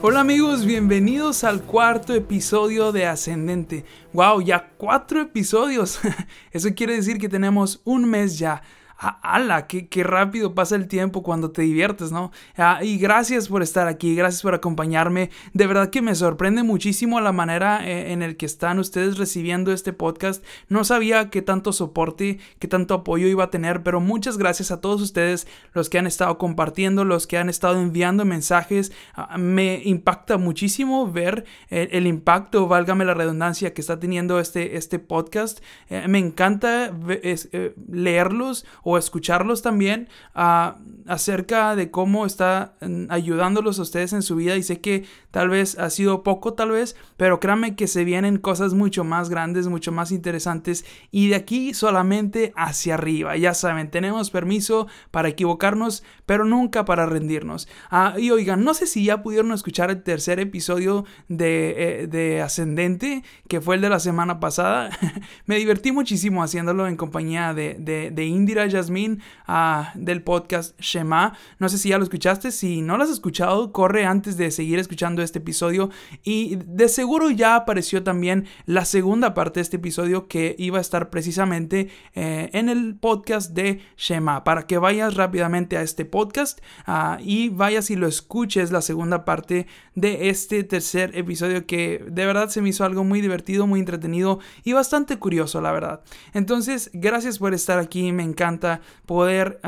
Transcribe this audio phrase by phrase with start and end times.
[0.00, 3.84] Hola amigos, bienvenidos al cuarto episodio de Ascendente.
[4.12, 4.42] ¡Wow!
[4.42, 5.98] Ya cuatro episodios.
[6.52, 8.62] Eso quiere decir que tenemos un mes ya
[9.00, 9.68] ¡Hala!
[9.68, 12.32] Qué, qué, rápido pasa el tiempo cuando te diviertes, ¿no?
[12.56, 15.30] Ah, y gracias por estar aquí, gracias por acompañarme.
[15.52, 19.72] De verdad que me sorprende muchísimo la manera eh, en el que están ustedes recibiendo
[19.72, 20.44] este podcast.
[20.68, 24.80] No sabía qué tanto soporte, qué tanto apoyo iba a tener, pero muchas gracias a
[24.80, 28.90] todos ustedes, los que han estado compartiendo, los que han estado enviando mensajes.
[29.14, 34.98] Ah, me impacta muchísimo ver el, impacto, válgame la redundancia, que está teniendo este, este
[34.98, 35.60] podcast.
[35.88, 42.72] Eh, me encanta eh, leerlos o escucharlos también ah, acerca de cómo está
[43.10, 46.70] ayudándolos a ustedes en su vida y sé que tal vez ha sido poco tal
[46.70, 51.34] vez, pero créanme que se vienen cosas mucho más grandes, mucho más interesantes y de
[51.34, 53.36] aquí solamente hacia arriba.
[53.36, 57.68] Ya saben, tenemos permiso para equivocarnos, pero nunca para rendirnos.
[57.90, 62.40] Ah, y oigan, no sé si ya pudieron escuchar el tercer episodio de, eh, de
[62.40, 64.88] Ascendente, que fue el de la semana pasada.
[65.44, 71.36] Me divertí muchísimo haciéndolo en compañía de, de, de Indira Yasmin ah, del podcast Shema.
[71.58, 72.50] No sé si ya lo escuchaste.
[72.50, 75.90] Si no lo has escuchado, corre antes de seguir escuchando este episodio.
[76.22, 80.80] Y de seguro ya apareció también la segunda parte de este episodio que iba a
[80.80, 84.44] estar precisamente eh, en el podcast de Shema.
[84.44, 89.24] Para que vayas rápidamente a este podcast ah, y vayas y lo escuches la segunda
[89.24, 93.80] parte de este tercer episodio que de verdad se me hizo algo muy divertido, muy
[93.80, 96.00] entretenido y bastante curioso, la verdad.
[96.32, 98.12] Entonces, gracias por estar aquí.
[98.12, 98.67] Me encanta
[99.06, 99.60] poder...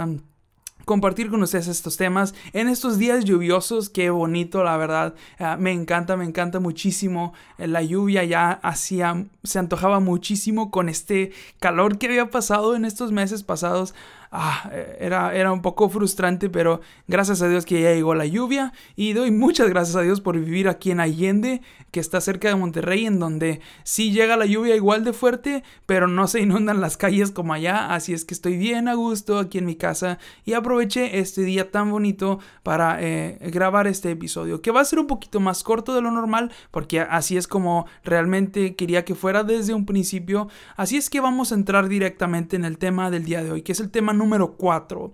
[0.86, 3.90] compartir con ustedes estos temas en estos días lluviosos.
[3.90, 5.14] Qué bonito, la verdad.
[5.38, 7.32] Ah, me encanta, me encanta muchísimo.
[7.58, 11.30] Eh, la lluvia ya hacía, se antojaba muchísimo con este
[11.60, 13.94] calor que había pasado en estos meses pasados
[14.30, 18.72] ah, era, era un poco frustrante, pero gracias a Dios que ya llegó la lluvia.
[18.96, 22.54] Y doy muchas gracias a Dios por vivir aquí en Allende, que está cerca de
[22.54, 26.96] Monterrey, en donde sí llega la lluvia igual de fuerte, pero no se inundan las
[26.96, 30.52] calles como allá, así es que estoy bien a gusto aquí en mi casa y
[30.52, 35.06] aproveché este día tan bonito para eh, grabar este episodio, que va a ser un
[35.06, 39.74] poquito más corto de lo normal, porque así es como realmente quería que fuera desde
[39.74, 43.50] un principio, así es que vamos a entrar directamente en el tema del día de
[43.50, 45.12] hoy, que es el tema número 4.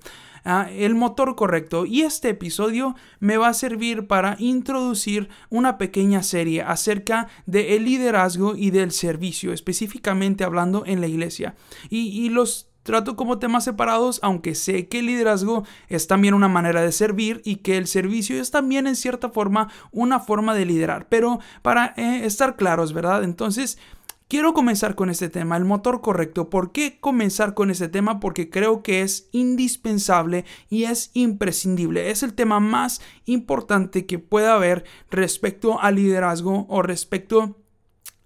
[0.48, 6.22] Ah, el motor correcto y este episodio me va a servir para introducir una pequeña
[6.22, 11.56] serie acerca del liderazgo y del servicio específicamente hablando en la iglesia
[11.90, 16.80] y, los trato como temas separados, aunque sé que el liderazgo es también una manera
[16.80, 21.08] de servir y que el servicio es también en cierta forma una forma de liderar.
[21.08, 23.24] Pero para eh, estar claros, ¿verdad?
[23.24, 23.78] Entonces,
[24.28, 26.50] Quiero comenzar con este tema, el motor correcto.
[26.50, 28.18] ¿Por qué comenzar con este tema?
[28.18, 32.10] Porque creo que es indispensable y es imprescindible.
[32.10, 37.56] Es el tema más importante que pueda haber respecto al liderazgo o respecto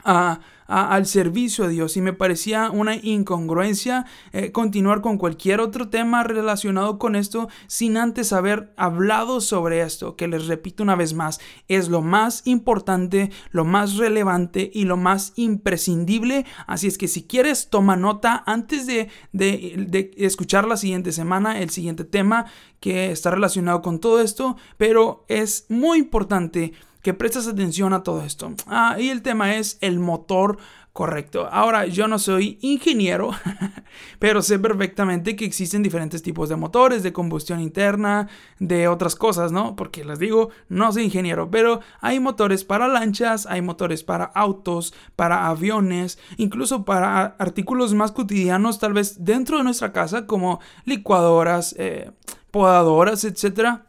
[0.05, 0.41] a
[0.71, 6.23] al servicio de Dios y me parecía una incongruencia eh, continuar con cualquier otro tema
[6.23, 11.41] relacionado con esto sin antes haber hablado sobre esto, que les repito una vez más,
[11.67, 16.47] es lo más importante, lo más relevante y lo más imprescindible.
[16.69, 21.71] Así es que si quieres, toma nota antes de, de escuchar la siguiente semana, el
[21.71, 22.47] siguiente tema
[22.79, 26.73] que está relacionado con todo esto, pero es muy importante
[27.03, 28.53] que prestes atención a todo esto.
[28.67, 30.59] Ah, y el tema es el motor
[30.93, 31.49] correcto.
[31.51, 33.31] Ahora, yo no soy ingeniero,
[34.19, 38.29] pero sé perfectamente que existen diferentes tipos de motores, de combustión interna,
[38.59, 39.77] de otras cosas, ¿no?
[39.77, 44.93] Porque les digo, no soy ingeniero, pero hay motores para lanchas, hay motores para autos,
[45.17, 51.75] para aviones, incluso para artículos más cotidianos, tal vez dentro de nuestra casa, como licuadoras,
[51.79, 52.11] eh,
[52.51, 53.87] podadoras, etcétera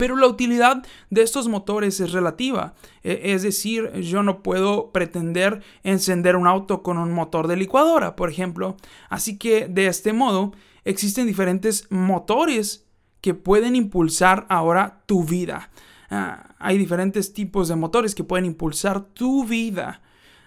[0.00, 2.72] pero la utilidad de estos motores es relativa.
[3.04, 8.16] E, es decir, yo no puedo pretender encender un auto con un motor de licuadora,
[8.16, 8.78] por ejemplo.
[9.10, 10.52] Así que de este modo
[10.86, 12.86] existen diferentes motores
[13.20, 15.68] que pueden impulsar ahora tu vida.
[16.08, 20.00] Ah, hay diferentes tipos de motores que pueden impulsar tu vida.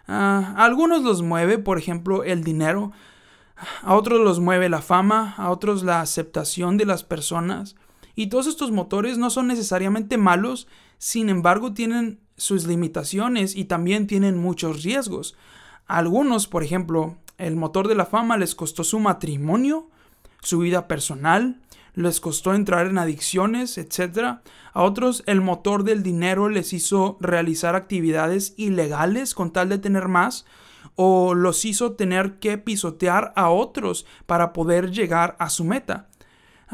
[0.07, 2.91] Ah, a algunos los mueve, por ejemplo, el dinero.
[3.83, 7.75] A otros los mueve la fama, a otros la aceptación de las personas.
[8.15, 10.67] Y todos estos motores no son necesariamente malos,
[10.97, 15.35] sin embargo tienen sus limitaciones y también tienen muchos riesgos.
[15.85, 19.89] algunos, por ejemplo, el motor de la fama les costó su matrimonio
[20.43, 21.59] su vida personal,
[21.95, 24.39] les costó entrar en adicciones, etc.
[24.73, 30.07] A otros el motor del dinero les hizo realizar actividades ilegales con tal de tener
[30.07, 30.45] más,
[30.95, 36.09] o los hizo tener que pisotear a otros para poder llegar a su meta.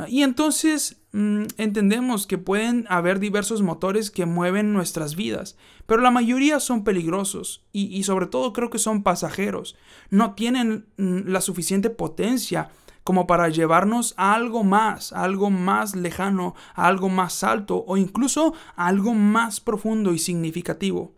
[0.08, 6.12] Y entonces mm, entendemos que pueden haber diversos motores que mueven nuestras vidas, pero la
[6.12, 9.76] mayoría son peligrosos y, y sobre todo creo que son pasajeros.
[10.10, 12.70] No tienen mm, la suficiente potencia
[13.04, 17.98] como para llevarnos a algo más, a algo más lejano, a algo más alto o
[17.98, 21.16] incluso a algo más profundo y significativo.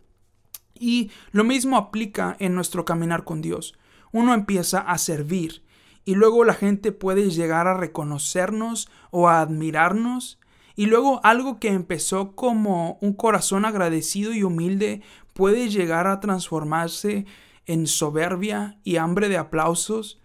[0.74, 3.74] Y lo mismo aplica en nuestro caminar con Dios.
[4.10, 5.62] Uno empieza a servir
[6.04, 10.38] y luego la gente puede llegar a reconocernos o a admirarnos
[10.74, 15.02] y luego algo que empezó como un corazón agradecido y humilde
[15.34, 17.26] puede llegar a transformarse
[17.66, 20.22] en soberbia y hambre de aplausos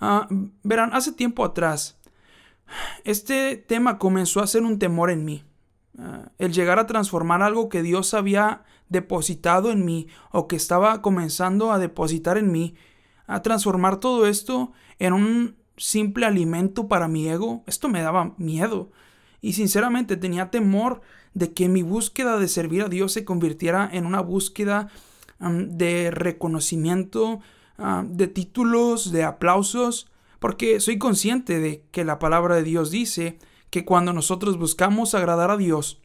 [0.00, 0.26] Ah,
[0.62, 1.98] verán, hace tiempo atrás,
[3.04, 5.44] este tema comenzó a ser un temor en mí.
[5.98, 11.02] Ah, el llegar a transformar algo que Dios había depositado en mí o que estaba
[11.02, 12.74] comenzando a depositar en mí,
[13.30, 18.90] a transformar todo esto en un simple alimento para mi ego, esto me daba miedo.
[19.40, 21.00] Y sinceramente tenía temor
[21.32, 24.88] de que mi búsqueda de servir a Dios se convirtiera en una búsqueda
[25.38, 27.38] de reconocimiento,
[28.04, 30.10] de títulos, de aplausos,
[30.40, 33.38] porque soy consciente de que la palabra de Dios dice
[33.70, 36.02] que cuando nosotros buscamos agradar a Dios,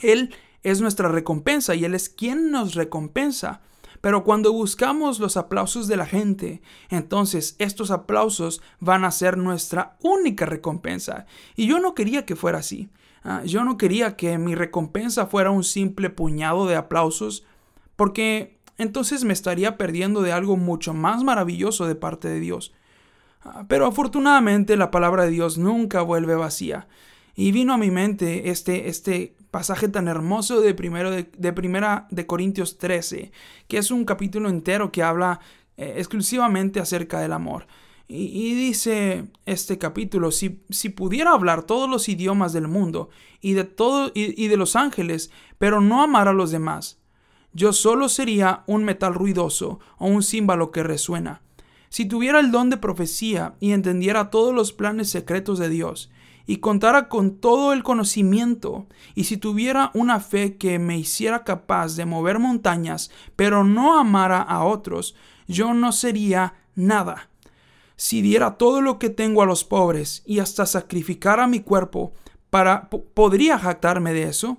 [0.00, 3.60] Él es nuestra recompensa y Él es quien nos recompensa.
[4.00, 9.96] Pero cuando buscamos los aplausos de la gente, entonces estos aplausos van a ser nuestra
[10.02, 11.26] única recompensa.
[11.54, 12.88] Y yo no quería que fuera así.
[13.24, 17.44] Ah, yo no quería que mi recompensa fuera un simple puñado de aplausos,
[17.96, 22.72] porque entonces me estaría perdiendo de algo mucho más maravilloso de parte de Dios.
[23.42, 26.86] Ah, pero afortunadamente la palabra de Dios nunca vuelve vacía.
[27.34, 32.26] Y vino a mi mente este, este pasaje tan hermoso de, primero de, primera de
[32.26, 33.32] Corintios 13,
[33.68, 35.40] que es un capítulo entero que habla
[35.76, 37.66] eh, exclusivamente acerca del amor.
[38.08, 43.08] Y, dice este capítulo, si, si, pudiera hablar todos los idiomas del mundo
[43.40, 47.00] y de, todo, y de los ángeles, pero no amar a los demás,
[47.52, 51.42] yo solo sería un metal ruidoso o un címbalo que resuena.
[51.88, 56.10] Si tuviera el don de profecía y entendiera todos los planes secretos de Dios,
[56.46, 61.96] y contara con todo el conocimiento, y si tuviera una fe que me hiciera capaz
[61.96, 65.16] de mover montañas, pero no amara a otros,
[65.48, 67.28] yo no sería nada.
[67.96, 72.12] Si diera todo lo que tengo a los pobres y hasta sacrificara mi cuerpo,
[72.50, 74.58] para podría jactarme de eso.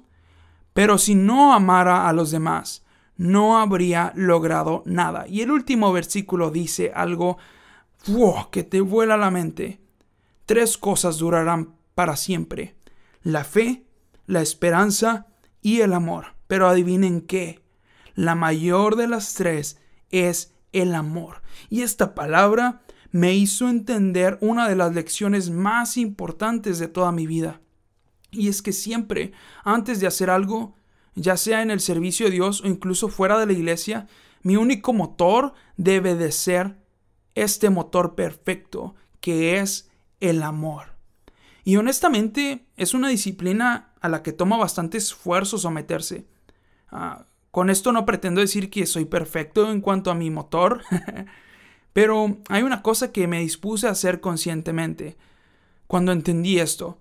[0.73, 2.85] Pero si no amara a los demás,
[3.15, 5.27] no habría logrado nada.
[5.27, 7.37] Y el último versículo dice algo
[8.51, 9.79] que te vuela la mente.
[10.45, 12.75] Tres cosas durarán para siempre.
[13.23, 13.87] La fe,
[14.27, 15.25] la esperanza
[15.63, 16.35] y el amor.
[16.45, 17.63] Pero adivinen qué.
[18.13, 19.79] La mayor de las tres
[20.11, 21.41] es el amor.
[21.71, 27.25] Y esta palabra me hizo entender una de las lecciones más importantes de toda mi
[27.25, 27.61] vida.
[28.29, 29.31] Y es que siempre,
[29.63, 30.75] antes de hacer algo,
[31.15, 34.05] ya sea en el servicio de Dios o incluso fuera de la iglesia,
[34.43, 36.77] mi único motor debe de ser
[37.33, 40.96] este motor perfecto, que es el amor.
[41.67, 46.25] Y honestamente es una disciplina a la que toma bastante esfuerzo someterse.
[46.89, 50.85] Ah, con esto no pretendo decir que soy perfecto en cuanto a mi motor,
[51.91, 55.17] pero hay una cosa que me dispuse a hacer conscientemente
[55.87, 56.99] cuando entendí esto.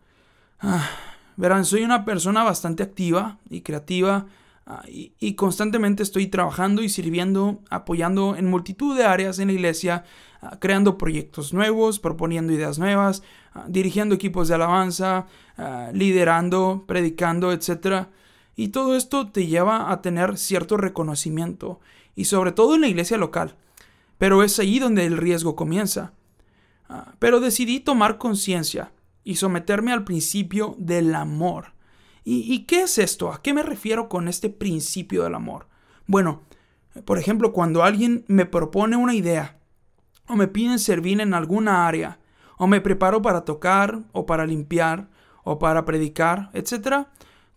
[0.58, 0.90] Ah,
[1.36, 4.26] Verán, soy una persona bastante activa y creativa
[4.66, 10.04] ah, y, constantemente estoy trabajando y sirviendo, apoyando en multitud de áreas en la iglesia,
[10.42, 13.22] ah, creando proyectos nuevos, proponiendo ideas nuevas,
[13.54, 15.26] ah, dirigiendo equipos de alabanza,
[15.94, 18.08] liderando, predicando, etc.
[18.56, 21.80] Y todo esto te lleva a tener cierto reconocimiento,
[22.14, 23.54] y sobre todo en la iglesia local.
[24.18, 26.12] Pero es ahí donde el riesgo comienza.
[27.18, 28.92] Pero decidí tomar conciencia
[29.24, 31.75] y someterme al principio del amor.
[32.28, 33.32] ¿Y, qué es esto?
[33.32, 35.68] ¿A qué me refiero con este principio del amor?
[36.08, 36.42] Bueno,
[37.04, 39.60] por ejemplo, cuando alguien me propone una idea,
[40.26, 42.18] o me piden servir en alguna área,
[42.58, 45.08] o me preparo para tocar, o para limpiar,
[45.44, 47.06] o para predicar, etc.,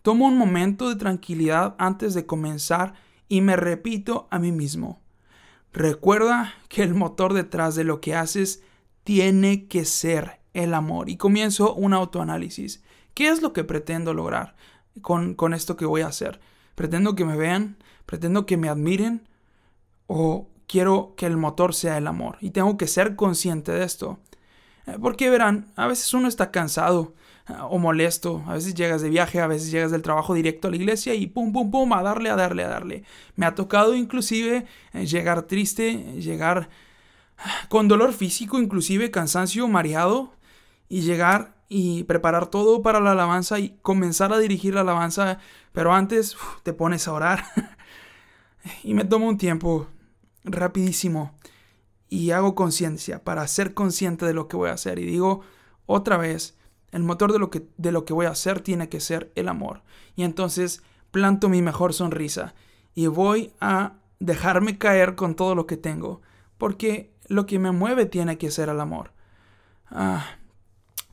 [0.02, 2.94] tomo un momento de tranquilidad antes de comenzar
[3.28, 5.00] y me repito a mí mismo.
[5.72, 8.62] Recuerda que el motor detrás de lo que haces
[9.02, 12.84] tiene que ser el amor y comienzo un autoanálisis.
[13.14, 14.54] ¿Qué es lo que pretendo lograr
[15.02, 16.40] con, con esto que voy a hacer?
[16.74, 17.76] ¿Pretendo que me vean?
[18.06, 19.28] ¿Pretendo que me admiren?
[20.06, 22.38] ¿O quiero que el motor sea el amor?
[22.40, 24.18] Y tengo que ser consciente de esto.
[24.86, 27.14] Eh, porque verán, a veces uno está cansado
[27.48, 30.70] eh, o molesto, a veces llegas de viaje, a veces llegas del trabajo directo a
[30.70, 33.04] la iglesia y pum, pum, pum, a darle, a darle, a darle.
[33.36, 36.68] Me ha tocado inclusive eh, llegar triste, llegar
[37.68, 40.32] con dolor físico, inclusive cansancio, mareado,
[40.88, 45.38] y llegar y preparar todo para la alabanza y comenzar a dirigir la alabanza,
[45.70, 47.44] pero antes te pones a orar
[48.82, 49.86] y me tomo un tiempo
[50.42, 51.32] rapidísimo
[52.08, 55.42] y hago conciencia para ser consciente de lo que voy a hacer y digo
[55.86, 56.58] otra vez,
[56.90, 59.48] el motor de lo que de lo que voy a hacer tiene que ser el
[59.48, 59.82] amor.
[60.16, 62.54] Y entonces planto mi mejor sonrisa
[62.96, 66.20] y voy a dejarme caer con todo lo que tengo,
[66.58, 69.12] porque lo que me mueve tiene que ser el amor.
[69.88, 70.39] Ah,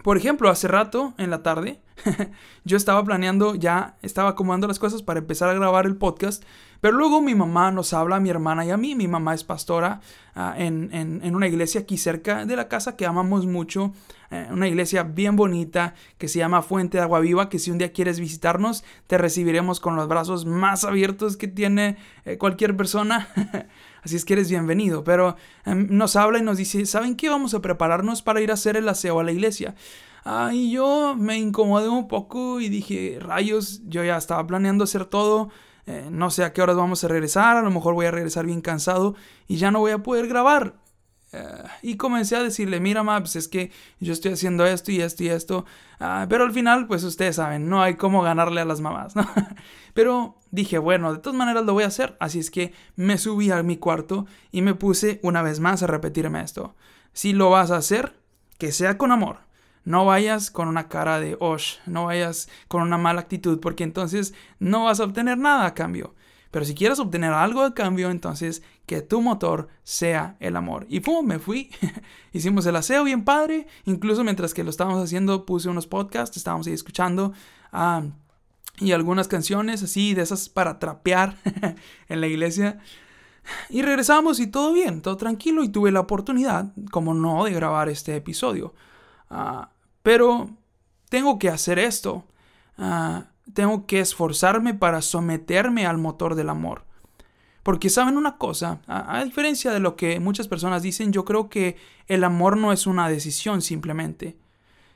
[0.07, 1.81] por ejemplo, hace rato, en la tarde,
[2.63, 6.45] yo estaba planeando, ya estaba acomodando las cosas para empezar a grabar el podcast,
[6.81, 8.95] pero luego mi mamá nos habla, a mi hermana y a mí.
[8.95, 10.01] Mi mamá es pastora
[10.35, 13.93] ah, en, una iglesia aquí cerca de la casa que amamos mucho,
[14.31, 17.77] eh, una iglesia bien bonita que se llama Fuente de Agua Viva, que si un
[17.77, 23.27] día quieres visitarnos, te recibiremos con los brazos más abiertos que tiene eh, cualquier persona.
[24.03, 25.03] Así es que eres bienvenido.
[25.03, 27.29] Pero em, nos habla y nos dice, ¿saben qué?
[27.29, 29.75] Vamos a prepararnos para ir a hacer el aseo a la iglesia.
[30.23, 35.05] Ah, y yo me incomodé un poco y dije, rayos, yo ya estaba planeando hacer
[35.05, 35.49] todo.
[35.87, 38.45] Eh, no sé a qué horas vamos a regresar, a lo mejor voy a regresar
[38.45, 39.15] bien cansado
[39.47, 40.75] y ya no voy a poder grabar.
[41.31, 45.23] Eh, y comencé a decirle, mira, Maps, es que yo estoy haciendo esto y esto
[45.23, 45.65] y esto.
[45.99, 49.25] Ah, pero al final, pues ustedes saben, no hay cómo ganarle a las mamás, ¿no?
[49.93, 52.17] pero dije, bueno, de todas maneras lo voy a hacer.
[52.19, 55.87] Así es que me subí a mi cuarto y me puse una vez más a
[55.87, 56.75] repetirme esto.
[57.13, 58.19] Si lo vas a hacer,
[58.57, 59.46] que sea con amor.
[59.87, 64.33] No vayas con una cara de osh, no vayas con una mala actitud, porque entonces
[64.59, 66.13] no vas a obtener nada a cambio.
[66.51, 70.87] Pero si quieres obtener algo a cambio, entonces que tu motor sea el amor.
[70.89, 71.71] Y pum, me fui.
[72.33, 73.65] Hicimos el aseo bien padre.
[73.85, 77.31] Incluso mientras que lo estábamos haciendo, puse unos podcasts, estábamos ahí escuchando.
[77.71, 78.03] Ah,
[78.79, 81.37] y algunas canciones así, de esas para trapear
[82.09, 82.79] en la iglesia.
[83.69, 85.63] Y regresamos y todo bien, todo tranquilo.
[85.63, 88.73] Y tuve la oportunidad, como no, de grabar este episodio.
[89.29, 89.69] Ah,
[90.07, 90.49] pero
[91.09, 92.23] tengo que hacer esto.
[92.77, 96.85] Ah, tengo que esforzarme para someterme al motor del amor.
[97.61, 101.75] Porque saben una cosa, a, diferencia de lo que muchas personas dicen, yo creo que
[102.05, 104.37] el amor no es una decisión simplemente,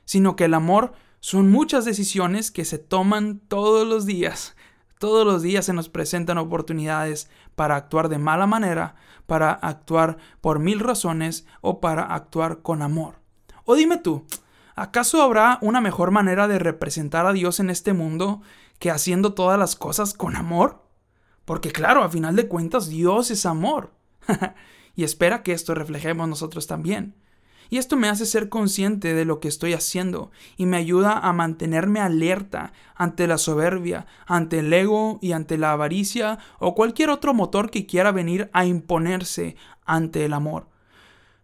[0.06, 4.56] sino que el amor son muchas decisiones que se toman todos los días.
[4.98, 8.94] Todos los días se nos presentan oportunidades para actuar de mala manera,
[9.26, 13.16] para actuar por mil razones o para actuar con amor.
[13.64, 14.24] O dime tú,
[14.74, 18.42] ¿Acaso habrá una mejor manera de representar a Dios en este mundo
[18.78, 20.82] que haciendo todas las cosas con amor?
[21.44, 23.92] Porque claro, a final de cuentas Dios es amor.
[24.96, 27.14] y espera que esto reflejemos nosotros también.
[27.68, 31.32] Y esto me hace ser consciente de lo que estoy haciendo y me ayuda a
[31.32, 37.32] mantenerme alerta ante la soberbia, ante el ego y ante la avaricia o cualquier otro
[37.32, 40.68] motor que quiera venir a imponerse ante el amor.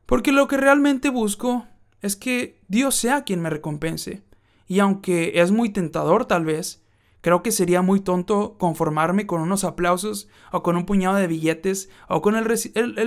[0.05, 1.67] Porque lo que realmente busco
[2.03, 4.23] es que Dios sea quien me recompense.
[4.67, 6.83] Y aunque es muy tentador tal vez,
[7.21, 11.89] creo que sería muy tonto conformarme con unos aplausos o con un puñado de billetes
[12.09, 12.45] o con el,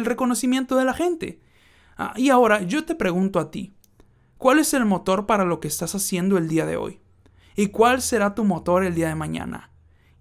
[0.06, 1.40] reconocimiento de la gente.
[1.98, 3.74] Ah, y ahora yo te pregunto a ti,
[4.38, 7.00] ¿cuál es el motor para lo que estás haciendo el día de hoy?
[7.56, 9.72] ¿Y cuál será tu motor el día de mañana?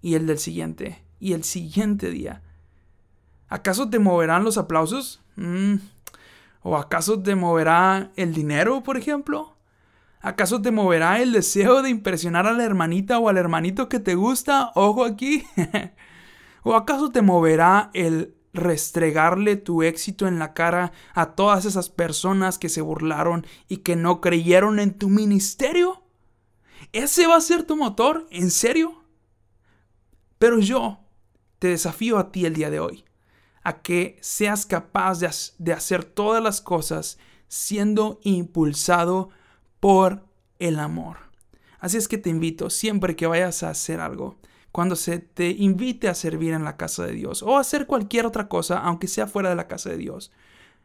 [0.01, 1.03] Y el del siguiente.
[1.19, 2.41] Y el siguiente día.
[3.47, 5.21] ¿Acaso te moverán los aplausos?
[5.35, 5.75] Mm,
[6.63, 9.55] ¿O acaso te moverá el dinero, por ejemplo?
[10.19, 14.13] ¿Acaso te moverá el deseo de impresionar a la hermanita o al hermanito que te
[14.13, 14.71] gusta?
[14.75, 15.43] Ojo aquí.
[16.63, 22.59] ¿O acaso te moverá el restregarle tu éxito en la cara a todas esas personas
[22.59, 26.03] que se burlaron y que no creyeron en tu ministerio?
[26.91, 28.27] ¿Ese va a ser tu motor?
[28.29, 29.03] ¿En serio?
[30.37, 30.99] Pero yo
[31.57, 33.05] te desafío a ti el día de hoy
[33.63, 39.29] a que seas capaz de, hacer todas las cosas siendo impulsado
[39.79, 40.25] por
[40.59, 41.17] el amor.
[41.79, 44.37] Así es que te invito, siempre que vayas a hacer algo,
[44.71, 48.25] cuando se te invite a servir en la casa de Dios o a hacer cualquier
[48.25, 50.31] otra cosa, aunque sea fuera de la casa de Dios,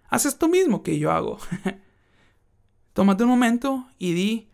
[0.08, 1.38] haz esto mismo que yo hago.
[2.92, 4.50] Tómate un momento y di,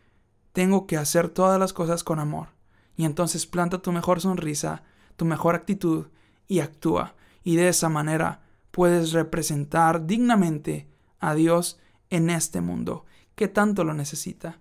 [0.53, 2.49] tengo que hacer todas las cosas con amor.
[2.97, 4.83] Y entonces planta tu mejor sonrisa,
[5.17, 6.09] tu mejor actitud
[6.47, 10.89] y actúa y de esa manera puedes representar dignamente
[11.21, 11.79] a Dios
[12.11, 14.59] en este mundo que tanto lo necesita.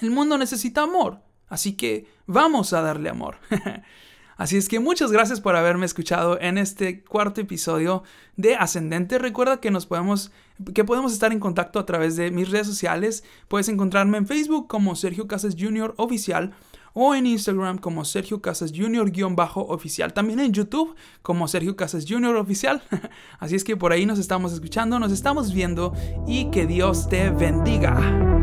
[0.00, 3.38] El mundo necesita amor, así que vamos a darle amor.
[4.38, 8.04] Así es que muchas gracias por haberme escuchado en este cuarto episodio
[8.36, 9.18] de Ascendente.
[9.18, 10.30] Recuerda que nos podemos
[10.74, 13.24] que podemos estar en contacto a través de mis redes sociales.
[13.48, 15.92] Puedes encontrarme en Facebook como Sergio Casas Jr.
[15.96, 16.52] oficial
[17.00, 20.12] o en Instagram como Sergio Casas Jr.-oficial.
[20.12, 22.34] También en YouTube como Sergio Casas Jr.
[22.34, 22.82] oficial.
[23.38, 25.94] Así es que por ahí nos estamos escuchando, nos estamos viendo
[26.26, 28.37] y que Dios te bendiga.